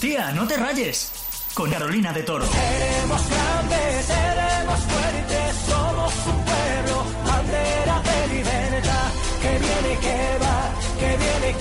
[0.00, 1.10] Tía, no te rayes.
[1.54, 2.44] Con Carolina de Toro.
[2.46, 10.35] Seremos grandes, seremos fuertes, somos un pueblo, bandera de libertad, que viene, que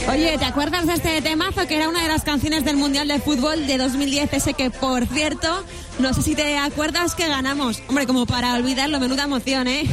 [0.10, 3.20] Oye, ¿te acuerdas de este temazo que era una de las canciones del Mundial de
[3.20, 4.34] Fútbol de 2010?
[4.34, 5.48] Ese que, por cierto,
[6.00, 7.82] no sé si te acuerdas que ganamos.
[7.88, 9.84] Hombre, como para olvidarlo, menuda emoción, ¿eh?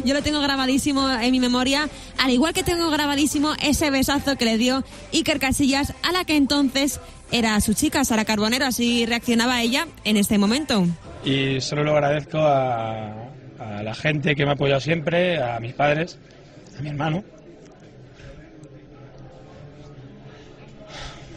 [0.04, 1.88] Yo lo tengo grabadísimo en mi memoria,
[2.18, 6.36] al igual que tengo grabadísimo ese besazo que le dio Iker Casillas a la que
[6.36, 7.00] entonces
[7.32, 8.64] era su chica, Sara Carbonero.
[8.64, 10.86] Así reaccionaba ella en este momento.
[11.24, 13.12] y solo lo agradezco a,
[13.58, 16.18] a la gente que me ha apoyado siempre, a mis padres,
[16.78, 17.24] a mi hermano.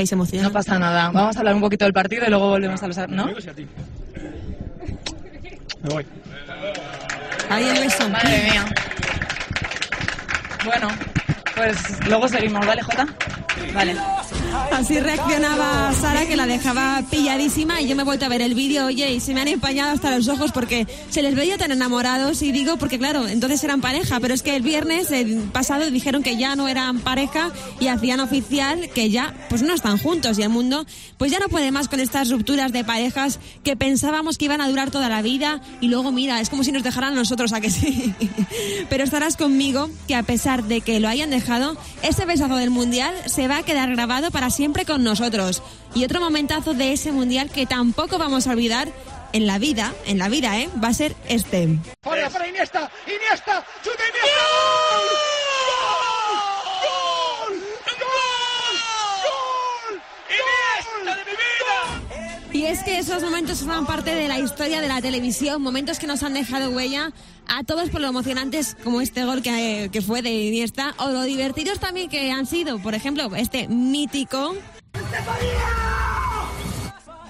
[0.02, 0.48] Ahí se emociona.
[0.48, 1.12] No pasa nada.
[1.12, 2.98] Vamos a hablar un poquito del partido y luego volvemos a los...
[3.10, 3.28] ¿No?
[3.28, 3.34] Me
[5.90, 6.06] voy.
[7.52, 8.10] Ahí el beso.
[8.10, 8.66] Madre mía.
[10.66, 10.88] Bueno,
[11.56, 13.06] pues luego seguimos, ¿vale, Jota?
[13.76, 13.96] Vale.
[14.72, 17.82] Así reaccionaba Sara, que la dejaba pilladísima.
[17.82, 19.92] Y yo me he vuelto a ver el vídeo, oye, y se me han empañado
[19.92, 22.42] hasta los ojos porque se les veía tan enamorados.
[22.42, 26.24] Y digo, porque claro, entonces eran pareja, pero es que el viernes el pasado dijeron
[26.24, 30.40] que ya no eran pareja y hacían oficial que ya, pues no están juntos.
[30.40, 30.86] Y el mundo,
[31.18, 34.70] pues ya no puede más con estas rupturas de parejas que pensábamos que iban a
[34.70, 35.62] durar toda la vida.
[35.80, 38.14] Y luego, mira, es como si nos dejaran nosotros, a que sí.
[38.90, 43.14] pero estarás conmigo que a pesar de que lo hayan dejado, ese besazo del mundial
[43.26, 45.62] se va a quedar grabado para siempre con nosotros.
[45.94, 48.88] Y otro momentazo de ese mundial que tampoco vamos a olvidar
[49.34, 50.68] en la vida, en la vida, ¿eh?
[50.84, 51.78] Va a ser este.
[52.02, 54.32] Para, para Iniesta, Iniesta, chuta Iniesta.
[56.82, 57.54] ¡Gol!
[58.02, 58.78] ¡Gol!
[59.28, 60.02] ¡Gol!
[60.28, 61.78] ¡Iniesta de mi vida!
[62.52, 66.08] Y es que esos momentos forman parte de la historia de la televisión, momentos que
[66.08, 67.12] nos han dejado huella
[67.48, 71.24] a todos por lo emocionantes como este gol que, que fue de Iniesta, o lo
[71.24, 74.56] divertidos también que han sido, por ejemplo, este mítico...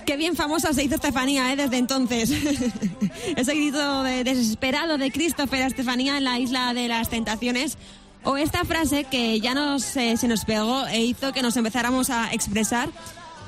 [0.05, 1.55] Qué bien famosa se hizo Estefanía ¿eh?
[1.55, 2.29] desde entonces.
[3.35, 7.77] Ese grito de- desesperado de Christopher a Estefanía en la isla de las tentaciones.
[8.23, 12.09] O esta frase que ya nos, eh, se nos pegó e hizo que nos empezáramos
[12.09, 12.89] a expresar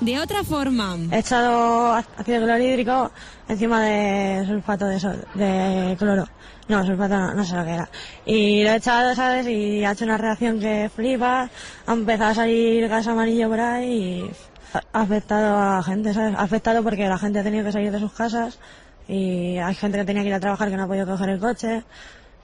[0.01, 0.97] de otra forma.
[1.11, 3.11] He echado ácido clorhídrico
[3.47, 4.99] encima de sulfato de,
[5.35, 6.27] de cloro.
[6.67, 7.89] No, sulfato no, no sé lo que era.
[8.25, 9.47] Y lo he echado, ¿sabes?
[9.47, 11.49] Y ha hecho una reacción que flipa.
[11.85, 14.31] Ha empezado a salir gas amarillo por ahí y
[14.93, 16.35] ha afectado a gente, ¿sabes?
[16.35, 18.59] Ha afectado porque la gente ha tenido que salir de sus casas
[19.07, 21.39] y hay gente que tenía que ir a trabajar que no ha podido coger el
[21.39, 21.83] coche.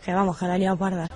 [0.04, 1.08] Que vamos, que la he liado parda.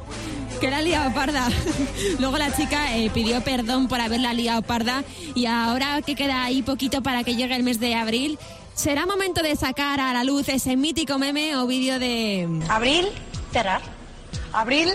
[0.63, 1.49] Que la ha liado parda.
[2.19, 5.03] Luego la chica eh, pidió perdón por haberla liado parda
[5.35, 8.39] y ahora que queda ahí poquito para que llegue el mes de abril,
[8.73, 12.47] será momento de sacar a la luz ese mítico meme o vídeo de...
[12.69, 13.09] Abril,
[13.51, 13.81] cerrar.
[14.53, 14.93] Abril,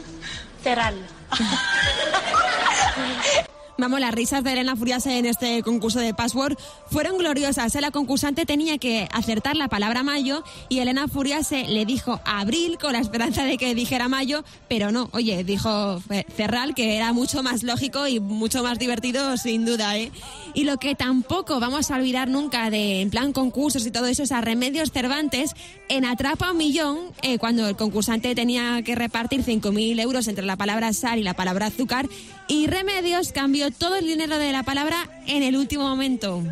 [0.62, 0.94] cerrar.
[3.78, 6.58] Vamos, las risas de Elena Furiase en este concurso de Password
[6.90, 7.74] fueron gloriosas.
[7.74, 7.80] ¿eh?
[7.80, 12.92] La concursante tenía que acertar la palabra mayo y Elena Furiase le dijo abril con
[12.92, 17.42] la esperanza de que dijera mayo, pero no, oye, dijo eh, cerral, que era mucho
[17.42, 19.96] más lógico y mucho más divertido, sin duda.
[19.96, 20.12] ¿eh?
[20.54, 24.22] Y lo que tampoco vamos a olvidar nunca de, en plan concursos y todo eso,
[24.22, 25.54] es a Remedios Cervantes
[25.88, 30.56] en Atrapa un Millón, eh, cuando el concursante tenía que repartir 5.000 euros entre la
[30.56, 32.08] palabra sal y la palabra azúcar,
[32.52, 36.42] y Remedios cambió todo el dinero de la palabra en el último momento.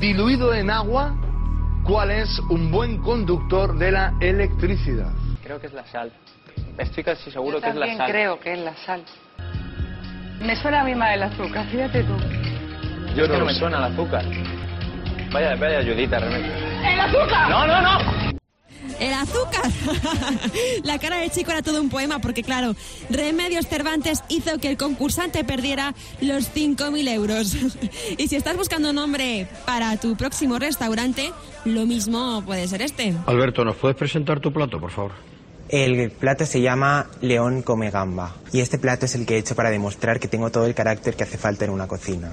[0.00, 1.14] Diluido en agua,
[1.84, 5.12] ¿cuál es un buen conductor de la electricidad?
[5.44, 6.10] Creo que es la sal.
[6.76, 8.10] Estoy casi seguro Yo que es la sal.
[8.10, 9.04] creo que es la sal.
[10.40, 12.16] Me suena a mí más el azúcar, fíjate tú.
[13.14, 14.24] Yo es que no me suena el azúcar.
[15.32, 16.52] Vaya, vaya ayudita, remedio.
[16.56, 17.48] ¡El azúcar!
[17.48, 18.25] No, no, no.
[19.00, 19.70] El azúcar.
[20.84, 22.74] la cara del chico era todo un poema porque, claro,
[23.10, 27.54] Remedios Cervantes hizo que el concursante perdiera los 5.000 euros.
[28.18, 31.32] y si estás buscando un nombre para tu próximo restaurante,
[31.64, 33.14] lo mismo puede ser este.
[33.26, 35.12] Alberto, ¿nos puedes presentar tu plato, por favor?
[35.68, 39.56] El plato se llama León come gamba y este plato es el que he hecho
[39.56, 42.30] para demostrar que tengo todo el carácter que hace falta en una cocina.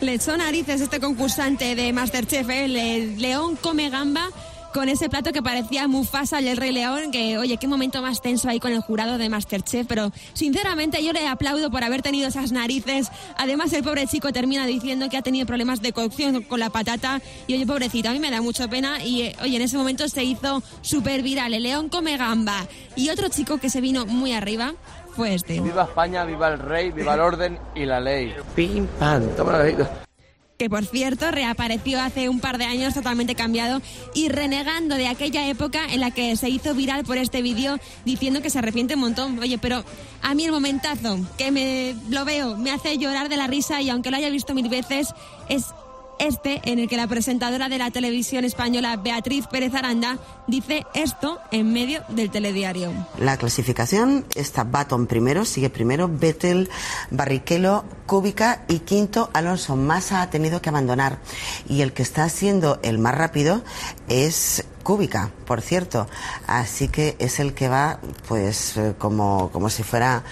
[0.00, 2.68] Le echó narices este concursante de Masterchef, ¿eh?
[2.68, 4.28] Le- León come gamba
[4.72, 8.20] con ese plato que parecía Mufasa y el Rey León, que oye, qué momento más
[8.20, 12.28] tenso ahí con el jurado de Masterchef, pero sinceramente yo le aplaudo por haber tenido
[12.28, 13.10] esas narices.
[13.36, 17.20] Además el pobre chico termina diciendo que ha tenido problemas de cocción con la patata
[17.46, 20.08] y oye, pobrecito, a mí me da mucho pena y eh, oye, en ese momento
[20.08, 22.66] se hizo súper viral, el León come gamba.
[22.96, 24.74] Y otro chico que se vino muy arriba
[25.14, 25.60] fue este.
[25.60, 28.34] Viva España, viva el rey, viva el orden y la ley.
[28.54, 30.09] Pim pam, toma la
[30.60, 33.80] que por cierto reapareció hace un par de años totalmente cambiado
[34.12, 38.42] y renegando de aquella época en la que se hizo viral por este vídeo diciendo
[38.42, 39.38] que se arrepiente un montón.
[39.38, 39.82] Oye, pero
[40.20, 43.88] a mí el momentazo que me lo veo me hace llorar de la risa y
[43.88, 45.14] aunque lo haya visto mil veces
[45.48, 45.64] es
[46.20, 51.38] este en el que la presentadora de la televisión española Beatriz Pérez Aranda dice esto
[51.50, 52.92] en medio del telediario.
[53.18, 56.68] La clasificación está Baton primero, sigue primero Vettel,
[57.10, 59.76] Barrichello, Kubica y quinto Alonso.
[59.76, 61.18] Massa ha tenido que abandonar
[61.68, 63.62] y el que está siendo el más rápido
[64.08, 66.06] es Kubica, por cierto.
[66.46, 70.22] Así que es el que va pues eh, como, como si fuera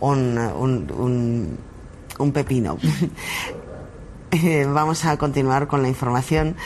[0.00, 1.58] un, un, un,
[2.18, 2.78] un pepino.
[4.32, 6.56] Eh, vamos a continuar con la información.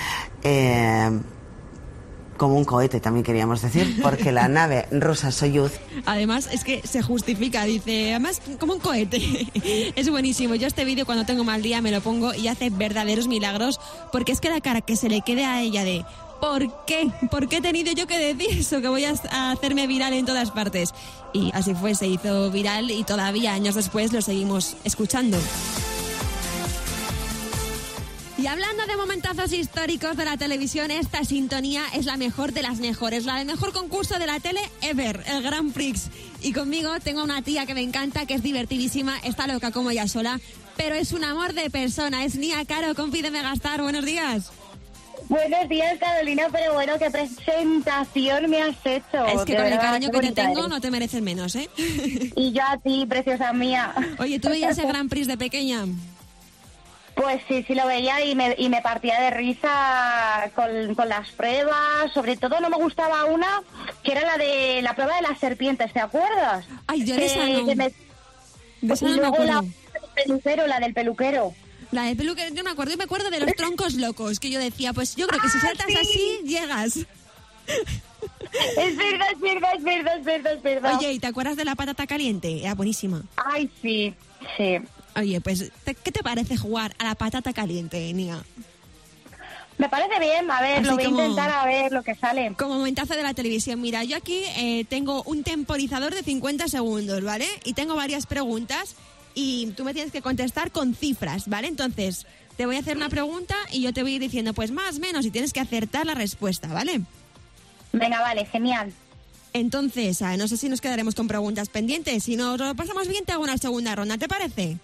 [0.42, 1.10] Eh,
[2.36, 5.72] como un cohete, también queríamos decir, porque la nave rusa Soyuz.
[6.04, 9.20] Además, es que se justifica, dice, además, como un cohete.
[9.96, 10.54] es buenísimo.
[10.54, 13.80] Yo este vídeo, cuando tengo mal día, me lo pongo y hace verdaderos milagros,
[14.12, 16.04] porque es que la cara que se le quede a ella de.
[16.40, 17.10] ¿Por qué?
[17.30, 18.82] ¿Por qué he tenido yo que decir eso?
[18.82, 20.92] Que voy a a hacerme viral en todas partes.
[21.32, 25.38] Y así fue, se hizo viral y todavía años después lo seguimos escuchando.
[28.38, 32.80] Y hablando de momentazos históricos de la televisión, esta sintonía es la mejor de las
[32.80, 36.10] mejores, la del mejor concurso de la tele ever, el Grand Prix.
[36.42, 40.06] Y conmigo tengo una tía que me encanta, que es divertidísima, está loca como ella
[40.06, 40.38] sola,
[40.76, 44.52] pero es un amor de persona, es Nia Caro, compídeme gastar, buenos días.
[45.30, 49.26] Buenos días, Carolina, pero bueno, qué presentación me has hecho.
[49.26, 51.70] Es que De con el cariño que te tengo no te mereces menos, ¿eh?
[52.36, 53.94] Y yo a ti, preciosa mía.
[54.18, 55.86] Oye, ¿tú veías el Grand Prix de pequeña?
[57.16, 61.30] Pues sí, sí lo veía y me, y me partía de risa con, con las
[61.30, 62.12] pruebas.
[62.12, 63.62] Sobre todo no me gustaba una
[64.04, 66.66] que era la de la prueba de las serpientes, ¿te acuerdas?
[66.86, 67.66] Ay, yo de esa no.
[67.66, 67.92] que me-
[68.82, 69.72] De esa y no me luego la del
[70.14, 71.54] peluquero, la del peluquero.
[71.90, 74.58] La de peluquero, yo me acuerdo, yo me acuerdo de los troncos locos, que yo
[74.60, 75.96] decía, pues yo creo que si Ah, saltas sí.
[75.98, 76.96] así, llegas.
[78.76, 80.98] Es verdad, es verdad, es verdad, es verdad, es verdad.
[80.98, 82.60] Oye, ¿y te acuerdas de la patata caliente?
[82.62, 83.22] Era buenísima.
[83.36, 84.14] Ay, sí,
[84.56, 84.78] sí.
[85.16, 88.42] Oye, pues, ¿te- ¿qué te parece jugar a la patata caliente, Nia?
[89.78, 92.14] Me parece bien, a ver, Así lo voy como- a intentar a ver lo que
[92.14, 92.54] sale.
[92.58, 97.22] Como momentazo de la televisión, mira, yo aquí eh, tengo un temporizador de 50 segundos,
[97.22, 97.46] ¿vale?
[97.64, 98.94] Y tengo varias preguntas
[99.34, 101.68] y tú me tienes que contestar con cifras, ¿vale?
[101.68, 102.26] Entonces,
[102.56, 104.98] te voy a hacer una pregunta y yo te voy a ir diciendo, pues más,
[104.98, 107.02] menos, y tienes que acertar la respuesta, ¿vale?
[107.92, 108.92] Venga, vale, genial.
[109.52, 112.24] Entonces, ah, no sé si nos quedaremos con preguntas pendientes.
[112.24, 114.78] Si nos lo pasamos bien, te hago una segunda ronda, ¿te parece?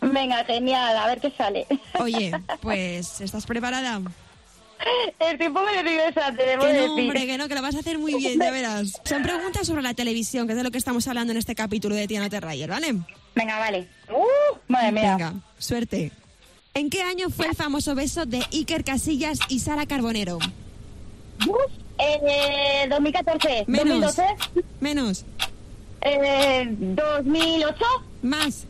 [0.00, 1.66] Venga, genial, a ver qué sale.
[1.98, 2.32] Oye,
[2.62, 4.00] pues, ¿estás preparada?
[5.18, 6.88] Estoy poco nerviosa, te debo Que no, decir.
[6.88, 9.00] hombre, que no, que lo vas a hacer muy bien, ya verás.
[9.04, 11.94] Son preguntas sobre la televisión, que es de lo que estamos hablando en este capítulo
[11.94, 12.94] de Tía No Te Rayes, ¿vale?
[13.34, 13.88] Venga, vale.
[14.08, 15.16] Uh, madre mía.
[15.16, 16.12] Venga, suerte.
[16.72, 20.38] ¿En qué año fue el famoso beso de Iker Casillas y Sara Carbonero?
[21.98, 23.64] Eh, 2014.
[23.66, 24.16] Menos.
[24.16, 24.22] 2012.
[24.80, 25.24] Menos.
[26.00, 27.84] Eh, 2008.
[28.22, 28.66] Más.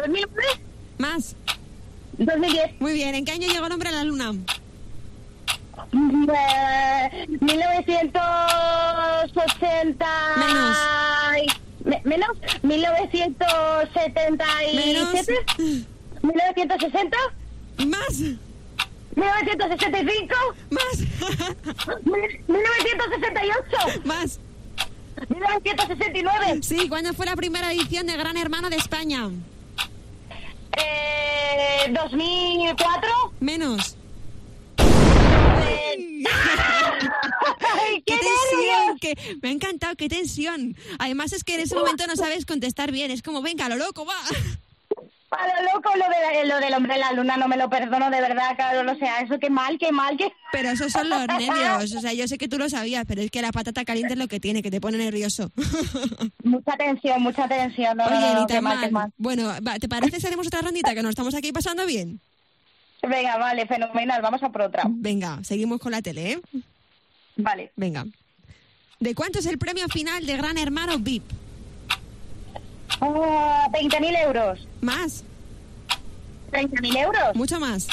[0.00, 0.42] 2009.
[0.98, 1.36] Más.
[2.18, 2.80] 2010.
[2.80, 3.14] Muy bien.
[3.14, 4.32] ¿En qué año llegó el hombre a la luna?
[5.92, 10.06] Eh, 1980.
[10.36, 10.76] Menos.
[11.84, 12.30] Me- menos.
[12.62, 15.32] 1977.
[16.22, 17.16] 1960.
[17.86, 18.20] Más.
[19.14, 20.34] 1965.
[20.70, 20.98] Más.
[22.04, 24.00] 1968.
[24.04, 24.40] Más.
[25.28, 26.60] 1969.
[26.62, 29.28] Sí, ¿cuándo fue la primera edición de Gran Hermano de España?
[30.78, 33.08] Eh, 2004.
[33.40, 33.96] Menos.
[34.78, 36.24] Eh,
[37.80, 38.98] ¡Ay, ¡Qué qué tensión!
[39.00, 40.76] Que me ha encantado, qué tensión.
[40.98, 43.10] Además es que en ese momento no sabes contestar bien.
[43.10, 44.16] Es como, venga, lo loco, va.
[45.30, 48.10] A lo loco lo, de, lo del hombre en la luna, no me lo perdono
[48.10, 48.88] de verdad, Carol.
[48.88, 50.32] O sea, eso qué mal, qué mal, qué...
[50.52, 51.94] Pero esos son los nervios.
[51.94, 54.18] O sea, yo sé que tú lo sabías, pero es que la patata caliente es
[54.18, 55.50] lo que tiene, que te pone nervioso.
[56.44, 57.96] Mucha tensión, mucha tensión.
[57.98, 59.12] No, Oye, no, no, ni qué mal, qué mal.
[59.18, 60.94] Bueno, ¿te parece si haremos otra rondita?
[60.94, 62.20] Que nos estamos aquí pasando bien.
[63.02, 64.22] Venga, vale, fenomenal.
[64.22, 64.84] Vamos a por otra.
[64.88, 66.40] Venga, seguimos con la tele, ¿eh?
[67.36, 67.72] Vale.
[67.76, 68.06] Venga.
[68.98, 71.22] ¿De cuánto es el premio final de Gran Hermano VIP?
[73.00, 74.66] Ah, 20.000 euros.
[74.80, 75.24] ¿Más?
[76.52, 77.34] ¿30.000 euros?
[77.34, 77.88] ¿Mucho más?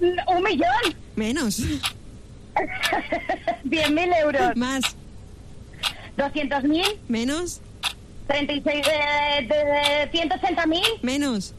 [0.00, 0.96] ¿Un millón?
[1.16, 1.60] Menos.
[3.64, 4.56] 10.000 euros.
[4.56, 4.82] ¿Más?
[6.16, 6.98] ¿200.000?
[7.08, 7.60] ¿Menos?
[8.28, 10.82] 36, eh, de, 180.000?
[11.02, 11.54] ¿Menos?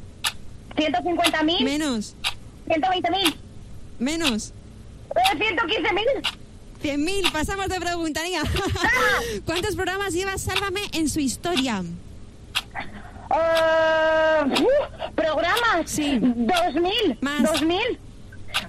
[0.76, 1.64] 150.000?
[1.64, 2.16] ¿Menos?
[2.68, 3.36] 120.000?
[4.00, 4.54] ¿Menos?
[5.16, 6.24] Eh, 115.000?
[6.84, 8.42] 100.000, pasamos de preguntaría.
[9.46, 11.84] ¿Cuántos programas lleva Sálvame en su historia?
[13.36, 15.90] Ah, uh, ¿Programas?
[15.90, 16.20] Sí.
[16.22, 17.18] ¿2.000?
[17.22, 17.42] Más.
[17.42, 17.98] ¿2.000?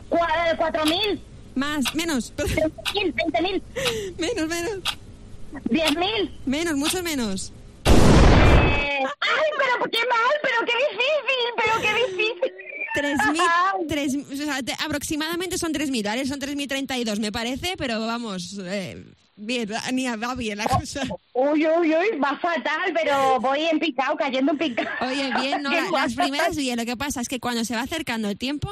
[0.08, 1.18] Cua- ¿4.000?
[1.54, 2.32] Más, menos.
[2.36, 3.14] 20.000?
[3.14, 3.62] ¿20.000?
[4.18, 4.78] menos, menos.
[5.70, 6.30] ¿10.000?
[6.46, 7.52] Menos, mucho menos.
[7.86, 10.34] Eh, ¡Ay, pero qué mal!
[10.42, 11.46] ¡Pero qué difícil!
[11.56, 12.52] ¡Pero qué difícil!
[12.96, 16.24] 3.000, tres- o sea, te- aproximadamente son 3.000, ¿vale?
[16.26, 19.04] Son 3.032, me parece, pero vamos, eh,
[19.36, 21.02] bien, Ania, va bien la cosa.
[21.32, 24.88] Uy, uy, uy, va fatal, pero voy en picado, cayendo en picado.
[25.00, 27.82] Oye, bien, no, la- las primeras bien, lo que pasa es que cuando se va
[27.82, 28.68] acercando el tiempo,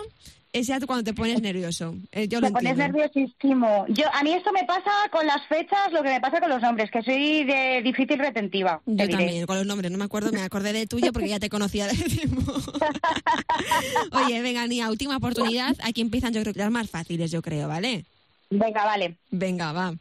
[0.53, 1.95] es ya cuando te pones nervioso.
[2.13, 2.99] Eh, yo Me lo pones entiendo.
[2.99, 3.87] nerviosísimo.
[3.89, 6.61] Yo, a mí esto me pasa con las fechas, lo que me pasa con los
[6.61, 8.83] nombres, que soy de difícil retentiva.
[8.85, 9.13] Yo te diré.
[9.19, 11.87] también, con los nombres, no me acuerdo, me acordé de tuyo porque ya te conocía
[11.87, 12.53] de tiempo.
[14.13, 15.75] Oye, venga, Nia, última oportunidad.
[15.83, 18.05] Aquí empiezan, yo creo que las más fáciles, yo creo, ¿vale?
[18.51, 19.17] Venga, vale.
[19.31, 19.95] Venga, va.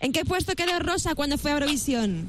[0.00, 2.26] ¿En qué puesto quedó Rosa cuando fue a Eurovisión?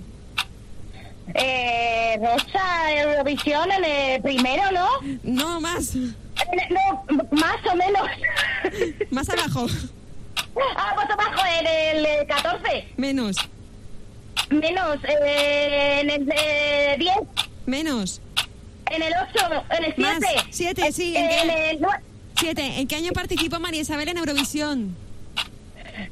[1.33, 4.87] Eh, Rosa Eurovisión en el primero, ¿no?
[5.23, 5.95] No, más.
[5.95, 8.07] No, más o menos.
[9.11, 9.67] Más abajo.
[10.75, 12.87] Ah, pues abajo, en el eh, 14.
[12.97, 13.37] Menos.
[14.49, 17.13] Menos, eh, en el eh, 10.
[17.65, 18.21] Menos.
[18.89, 20.01] En el 8, en el 7.
[20.01, 20.19] Más.
[20.49, 21.15] Siete, sí.
[21.15, 21.69] ¿En, En qué?
[21.71, 21.99] el, nue-
[22.37, 22.79] Siete.
[22.79, 24.95] ¿En qué año participó María Isabel en Eurovisión?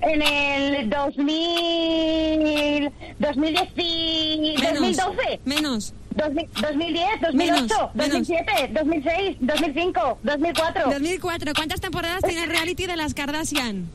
[0.01, 4.97] En el 2000, 2010, y- Menos.
[4.97, 5.39] 2012.
[5.45, 5.93] Menos.
[6.15, 7.61] 2000 2010, 2008, Menos,
[7.95, 8.27] menos.
[8.27, 10.89] 2007, 2006, 2005, 2004.
[10.91, 11.53] 2004.
[11.55, 13.87] ¿Cuántas temporadas tiene el reality de las Kardashian?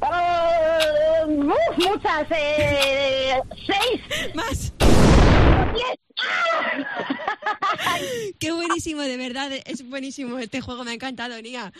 [0.00, 3.34] Uf, muchas, eh,
[3.66, 4.00] seis.
[4.34, 4.72] Más.
[5.74, 5.98] Diez.
[8.38, 11.72] Qué buenísimo, de verdad, es buenísimo este juego, me ha encantado, Nia.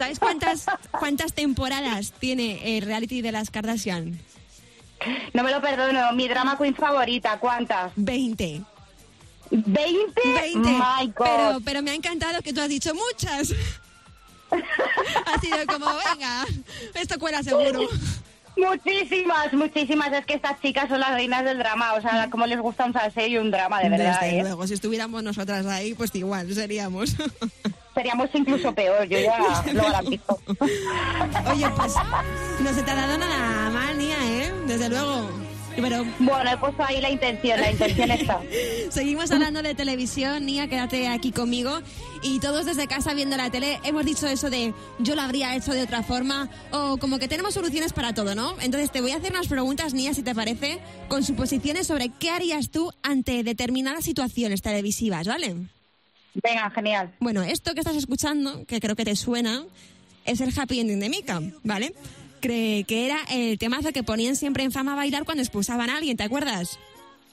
[0.00, 0.64] ¿Sabes cuántas,
[0.98, 4.18] cuántas temporadas tiene el reality de las Kardashian?
[5.34, 7.92] No me lo perdono, mi drama queen favorita, ¿cuántas?
[7.96, 8.62] 20.
[9.50, 9.66] ¿20?
[10.24, 10.58] 20.
[10.70, 11.14] My God.
[11.18, 13.52] Pero, pero me ha encantado que tú has dicho muchas.
[14.50, 16.46] ha sido como, venga,
[16.94, 17.86] esto cuela seguro.
[18.56, 20.14] Muchísimas, muchísimas.
[20.14, 21.92] Es que estas chicas son las reinas del drama.
[21.92, 24.18] O sea, como les gusta un salseo y un drama, de verdad.
[24.22, 24.42] Desde ¿eh?
[24.44, 27.16] luego, si estuviéramos nosotras ahí, pues igual seríamos.
[28.00, 30.40] Seríamos incluso peor, yo ya lo garantizo.
[31.52, 31.94] Oye, pues
[32.60, 34.50] no se te ha dado nada mal, Nia, ¿eh?
[34.66, 35.28] Desde luego.
[35.76, 38.40] Pero Bueno, he puesto ahí la intención, la intención está.
[38.90, 41.82] Seguimos hablando de televisión, Nia, quédate aquí conmigo.
[42.22, 45.74] Y todos desde casa viendo la tele hemos dicho eso de yo lo habría hecho
[45.74, 48.54] de otra forma o como que tenemos soluciones para todo, ¿no?
[48.62, 52.30] Entonces te voy a hacer unas preguntas, Nia, si te parece, con suposiciones sobre qué
[52.30, 55.54] harías tú ante determinadas situaciones televisivas, ¿vale?
[56.34, 57.12] Venga, genial.
[57.20, 59.64] Bueno, esto que estás escuchando, que creo que te suena,
[60.24, 61.94] es el Happy Ending de Mika, ¿vale?
[62.40, 65.96] Cree que era el temazo que ponían siempre en fama a bailar cuando expulsaban a
[65.96, 66.78] alguien, ¿te acuerdas?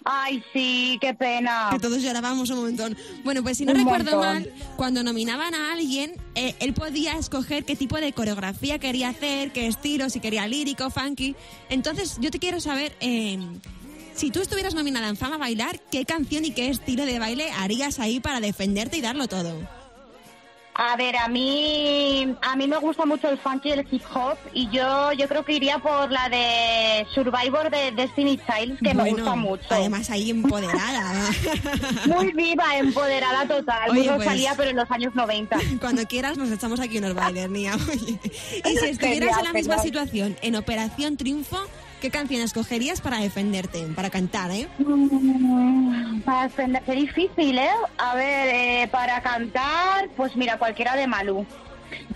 [0.10, 1.68] Ay, sí, qué pena.
[1.72, 2.98] Que todos llorábamos un montón.
[3.26, 4.34] Bueno, pues si no Un recuerdo montón.
[4.34, 9.52] mal, cuando nominaban a alguien, eh, él podía escoger qué tipo de coreografía quería hacer,
[9.52, 11.36] qué estilo, si quería lírico, funky.
[11.70, 13.38] Entonces, yo te quiero saber, eh,
[14.18, 17.52] si tú estuvieras nominada en Fama a Bailar, ¿qué canción y qué estilo de baile
[17.52, 19.56] harías ahí para defenderte y darlo todo?
[20.80, 24.38] A ver, a mí a mí me gusta mucho el funk y el hip hop
[24.54, 29.10] y yo yo creo que iría por la de Survivor de Destiny Child, que me
[29.10, 29.66] gusta mucho.
[29.72, 31.32] Además, ahí empoderada.
[32.06, 33.90] Muy viva, empoderada total.
[33.90, 35.58] Oye, Muy pues- Rosalía, pero en los años 90.
[35.82, 37.76] Cuando quieras nos echamos aquí unos bailes, Nia.
[38.66, 39.82] Y si estuvieras Genial, en la misma genial.
[39.82, 41.58] situación, en Operación Triunfo,
[42.02, 44.68] ¿qué canción escogerías para defenderte, para cantar, eh?
[44.80, 47.70] Mm, Para defender, qué difícil, ¿eh?
[47.98, 51.46] A ver, eh, para cantar, pues mira, cualquiera de Malú.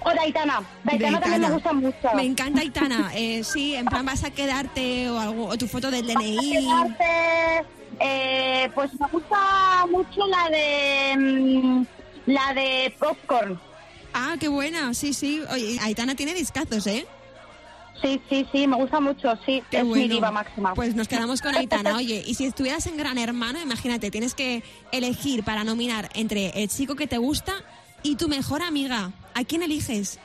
[0.04, 0.62] O de Aitana.
[0.84, 1.54] De Aitana también me Aitana.
[1.54, 2.16] gusta mucho.
[2.16, 3.12] Me encanta Aitana.
[3.16, 6.52] Eh, sí, en plan vas a quedarte o algo, o tu foto del DNI.
[6.52, 7.66] Quedarte,
[8.00, 11.86] eh, pues me gusta mucho la de mm,
[12.28, 13.60] la de Popcorn.
[14.14, 15.42] Ah, qué buena, sí, sí.
[15.52, 17.06] Oye, Aitana tiene discazos, ¿eh?
[18.02, 20.74] Sí, sí, sí, me gusta mucho, sí, Qué es mi diva máxima.
[20.74, 21.96] Pues nos quedamos con Aitana.
[21.96, 26.70] Oye, y si estuvieras en Gran Hermano, imagínate, tienes que elegir para nominar entre el
[26.70, 27.54] chico que te gusta
[28.02, 29.12] y tu mejor amiga.
[29.36, 30.20] ¿A quién eliges?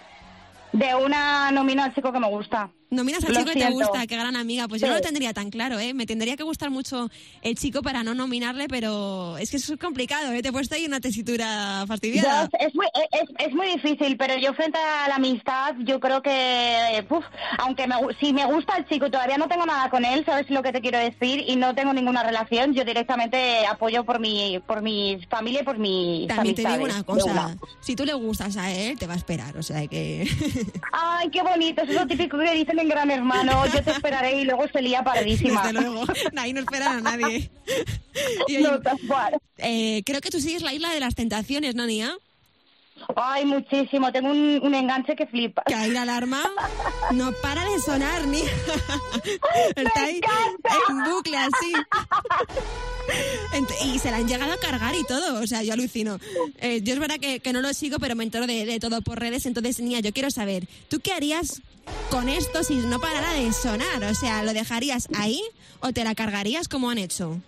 [0.73, 2.71] De una nomino al chico que me gusta.
[2.89, 4.69] Nominas al Lo chico que te gusta, qué gran amiga.
[4.69, 5.93] Pues yo no lo tendría tan claro, ¿eh?
[5.93, 7.11] Me tendría que gustar mucho
[7.43, 10.41] el chico para no nominarle, pero es que eso es complicado, ¿eh?
[10.43, 12.45] Te he puesto ahí una tesitura fastidiada.
[12.53, 16.23] Yo- es, muy, es, es muy difícil, pero yo frente a la amistad, yo creo
[16.23, 17.25] que, uf,
[17.59, 20.63] aunque me, si me gusta el chico, todavía no tengo nada con él, ¿sabes lo
[20.63, 21.43] que te quiero decir?
[21.47, 25.79] Y no tengo ninguna relación, yo directamente apoyo por mi, por mi familia y por
[25.79, 27.57] mi También te digo una cosa, una.
[27.81, 30.29] si tú le gustas a él, te va a esperar, o sea que...
[30.93, 34.41] Ay, qué bonito, eso es lo típico que dicen en Gran Hermano, yo te esperaré
[34.41, 35.63] y luego se lía pardísima.
[35.67, 36.05] Desde luego,
[36.37, 37.51] ahí no esperan a nadie.
[38.49, 38.69] Y oye,
[39.59, 42.17] eh, creo que tú sigues la isla de las tentaciones, ¿no, Nia?
[43.15, 45.63] Ay, muchísimo, tengo un, un enganche que flipa.
[45.67, 46.43] Que ahí la alarma
[47.13, 48.51] no para de sonar, Nia.
[49.77, 50.21] Está ahí
[50.89, 51.73] en bucle así.
[53.85, 56.19] Y se la han llegado a cargar y todo, o sea, yo alucino.
[56.59, 59.01] Eh, yo es verdad que, que no lo sigo, pero me entero de, de todo
[59.03, 61.63] por redes, entonces, Nia, yo quiero saber, ¿tú qué harías
[62.11, 64.03] con esto si no parara de sonar?
[64.05, 65.41] O sea, ¿lo dejarías ahí
[65.81, 67.41] o te la cargarías como han hecho?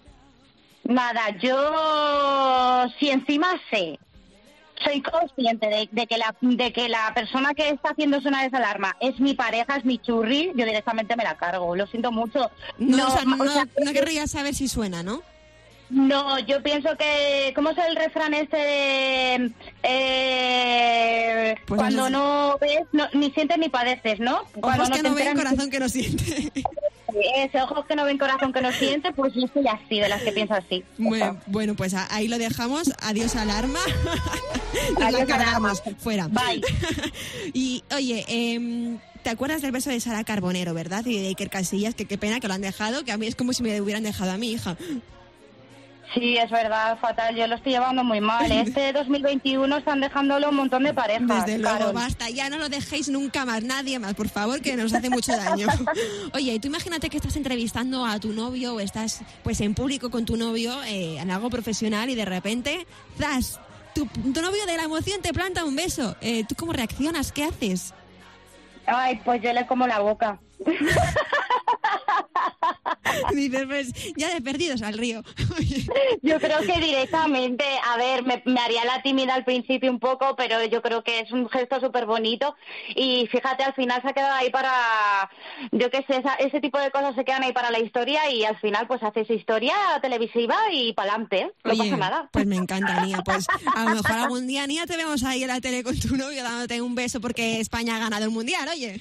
[0.85, 3.99] Nada, yo si encima sé,
[4.88, 8.57] soy consciente de, de que la de que la persona que está haciendo sonar esa
[8.57, 11.76] alarma es mi pareja, es mi churri, yo directamente me la cargo.
[11.76, 12.50] Lo siento mucho.
[12.78, 15.23] No, o sea, no, o sea, no querrías saber si suena, ¿no?
[15.90, 19.50] no, yo pienso que ¿cómo es el refrán este de
[19.83, 22.12] eh, Pues cuando no sé.
[22.12, 24.42] no ves, no- ni sientes ni padeces, ¿no?
[24.61, 26.52] Cuando Ojos que te no ven, corazón que no siente.
[27.37, 30.23] Ese ojos que no ven, corazón que no siente, pues yo soy así, de las
[30.23, 30.85] que pienso así.
[30.99, 32.93] Bueno, bueno, pues ahí lo dejamos.
[33.00, 33.79] Adiós alarma.
[34.91, 35.83] Nos la Adiós, cargamos.
[35.99, 36.29] Fuera.
[36.29, 36.61] Bye.
[37.55, 41.05] y oye, em, ¿te acuerdas del beso de Sara Carbonero, verdad?
[41.07, 43.35] Y de Iker Casillas, que qué pena que lo han dejado, que a mí es
[43.35, 44.77] como si me hubieran dejado a mi hija.
[46.15, 47.35] Sí, es verdad, fatal.
[47.37, 48.50] Yo lo estoy llevando muy mal.
[48.59, 51.47] Este 2021 están dejándolo un montón de parejas.
[51.47, 51.95] Desde luego, Carol.
[51.95, 55.37] basta, ya no lo dejéis nunca más, nadie más, por favor, que nos hace mucho
[55.37, 55.69] daño.
[56.35, 60.11] Oye, y tú imagínate que estás entrevistando a tu novio o estás pues en público
[60.11, 62.87] con tu novio eh, en algo profesional y de repente,
[63.19, 63.61] ¡zas!
[63.95, 66.17] Tu, tu novio de la emoción te planta un beso.
[66.21, 67.33] Eh, ¿Tú cómo reaccionas?
[67.33, 67.95] ¿Qué haces?
[68.87, 70.41] Ay, pues yo le como la boca.
[73.33, 75.23] Dices, pues ya de perdidos al río.
[76.23, 80.35] Yo creo que directamente, a ver, me, me haría la tímida al principio un poco,
[80.37, 82.55] pero yo creo que es un gesto súper bonito
[82.95, 85.31] y fíjate, al final se ha quedado ahí para,
[85.73, 88.45] yo qué sé, esa- ese tipo de cosas se quedan ahí para la historia y
[88.45, 92.29] al final pues haces historia televisiva y para adelante, no Oye, pasa nada.
[92.33, 93.23] Pues me encanta, Nia.
[93.25, 96.17] Pues a lo mejor algún día, Nia, te vemos ahí en la tele con tu
[96.17, 99.00] novio dándote un beso porque España ha ganado el mundial, oye.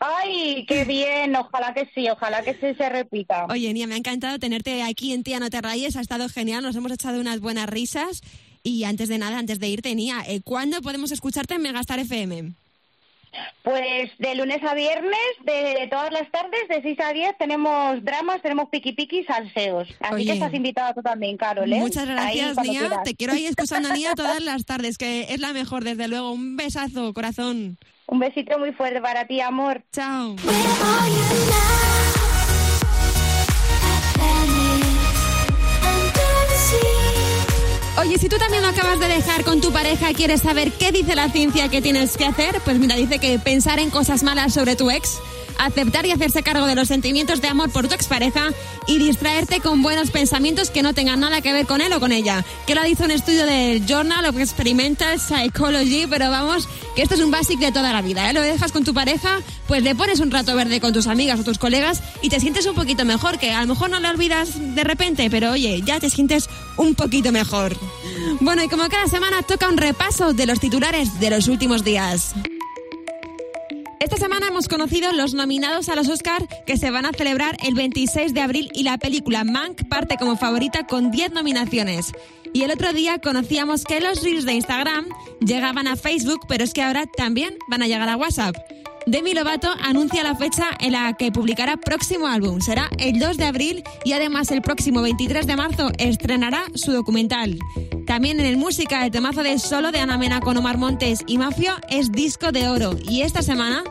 [0.00, 3.46] Ay, qué bien, ojalá que sí, ojalá que sí se repita.
[3.46, 6.62] Oye, Nia, me ha encantado tenerte aquí en Tía No Te Rayes, ha estado genial,
[6.62, 8.22] nos hemos echado unas buenas risas.
[8.62, 12.52] Y antes de nada, antes de irte, Nia, eh, ¿cuándo podemos escucharte en Megastar FM?
[13.62, 18.40] Pues de lunes a viernes, de todas las tardes, de 6 a 10, tenemos dramas,
[18.42, 19.88] tenemos piqui piqui y salseos.
[20.00, 20.24] Así Oye.
[20.26, 21.76] que estás invitada tú también, Carol, ¿eh?
[21.78, 22.80] Muchas Ahí, gracias, cuando Nia.
[22.80, 23.02] quieras.
[23.04, 26.32] Te quiero ahí escuchando a Nia todas las tardes, que es la mejor, desde luego.
[26.32, 27.78] Un besazo, corazón.
[28.06, 29.82] Un besito muy fuerte para ti, amor.
[29.92, 30.34] Chao.
[38.00, 40.92] Oye, si tú también lo acabas de dejar con tu pareja y quieres saber qué
[40.92, 44.54] dice la ciencia que tienes que hacer, pues mira, dice que pensar en cosas malas
[44.54, 45.18] sobre tu ex,
[45.58, 48.50] aceptar y hacerse cargo de los sentimientos de amor por tu expareja
[48.86, 52.12] y distraerte con buenos pensamientos que no tengan nada que ver con él o con
[52.12, 52.44] ella.
[52.66, 57.20] Que lo dice un estudio del Journal of Experimental Psychology, pero vamos, que esto es
[57.20, 58.32] un basic de toda la vida, ¿eh?
[58.32, 61.44] Lo dejas con tu pareja, pues le pones un rato verde con tus amigas o
[61.44, 64.74] tus colegas y te sientes un poquito mejor, que a lo mejor no le olvidas
[64.74, 67.76] de repente, pero oye, ya te sientes un poquito mejor.
[68.40, 72.34] Bueno, y como cada semana toca un repaso de los titulares de los últimos días.
[74.08, 77.74] Esta semana hemos conocido los nominados a los Oscar que se van a celebrar el
[77.74, 82.12] 26 de abril y la película Mank parte como favorita con 10 nominaciones.
[82.54, 85.08] Y el otro día conocíamos que los reels de Instagram
[85.40, 88.56] llegaban a Facebook, pero es que ahora también van a llegar a WhatsApp.
[89.10, 92.60] Demi Lovato anuncia la fecha en la que publicará próximo álbum.
[92.60, 97.58] Será el 2 de abril y además el próximo 23 de marzo estrenará su documental.
[98.06, 101.38] También en el música, el temazo de Solo de Ana Mena con Omar Montes y
[101.38, 102.96] Mafio es disco de oro.
[103.02, 103.82] Y esta semana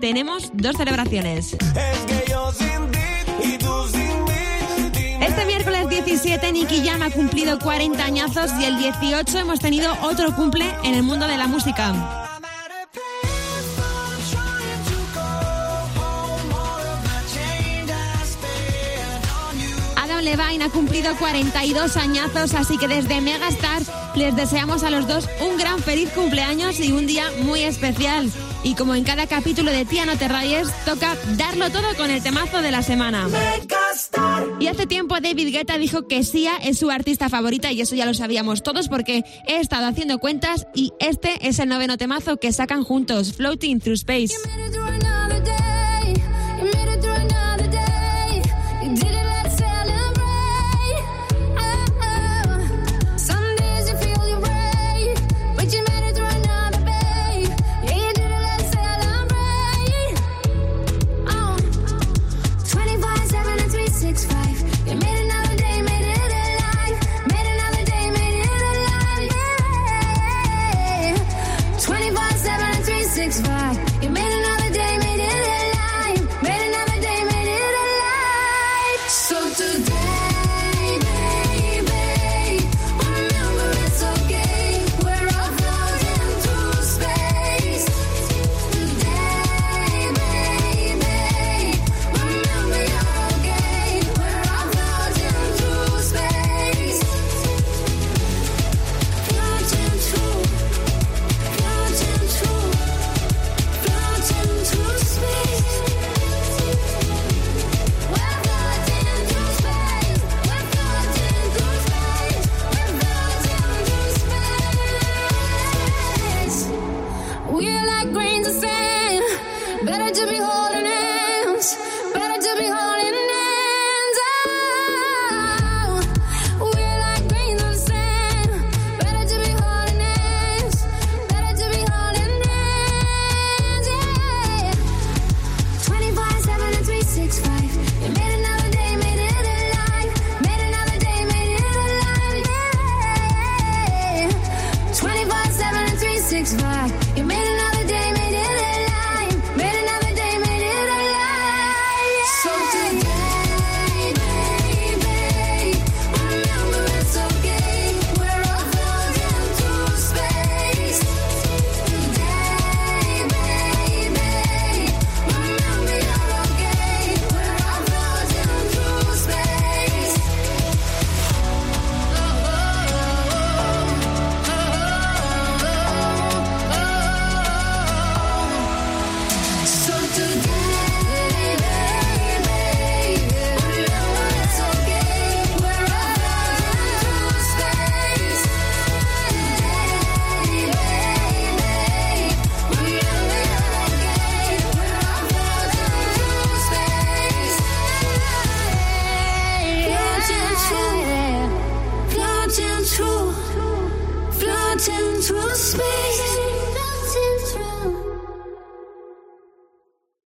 [0.00, 1.54] tenemos dos celebraciones.
[5.20, 10.34] Este miércoles 17 Nicky Jam ha cumplido 40 añazos y el 18 hemos tenido otro
[10.34, 12.21] cumple en el mundo de la música.
[20.22, 23.82] Levine ha cumplido 42 añazos, así que desde Megastar
[24.14, 28.30] les deseamos a los dos un gran feliz cumpleaños y un día muy especial.
[28.64, 32.22] Y como en cada capítulo de Tía No Te Rayes, toca darlo todo con el
[32.22, 33.28] temazo de la semana.
[34.60, 38.06] Y hace tiempo David Guetta dijo que Sia es su artista favorita y eso ya
[38.06, 42.52] lo sabíamos todos porque he estado haciendo cuentas y este es el noveno temazo que
[42.52, 44.34] sacan juntos, Floating Through Space.